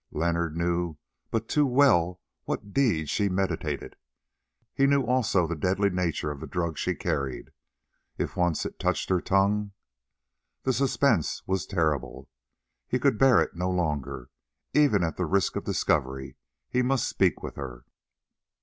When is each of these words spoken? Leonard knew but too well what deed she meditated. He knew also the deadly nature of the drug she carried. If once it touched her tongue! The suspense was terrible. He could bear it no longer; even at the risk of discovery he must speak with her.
Leonard 0.09 0.57
knew 0.57 0.97
but 1.29 1.47
too 1.47 1.67
well 1.67 2.19
what 2.45 2.73
deed 2.73 3.07
she 3.07 3.29
meditated. 3.29 3.95
He 4.73 4.87
knew 4.87 5.03
also 5.03 5.45
the 5.45 5.55
deadly 5.55 5.91
nature 5.91 6.31
of 6.31 6.39
the 6.39 6.47
drug 6.47 6.75
she 6.79 6.95
carried. 6.95 7.51
If 8.17 8.35
once 8.35 8.65
it 8.65 8.79
touched 8.79 9.09
her 9.09 9.21
tongue! 9.21 9.73
The 10.63 10.73
suspense 10.73 11.43
was 11.45 11.67
terrible. 11.67 12.27
He 12.87 12.97
could 12.97 13.19
bear 13.19 13.41
it 13.43 13.55
no 13.55 13.69
longer; 13.69 14.31
even 14.73 15.03
at 15.03 15.17
the 15.17 15.25
risk 15.27 15.55
of 15.55 15.65
discovery 15.65 16.35
he 16.67 16.81
must 16.81 17.07
speak 17.07 17.43
with 17.43 17.55
her. 17.55 17.85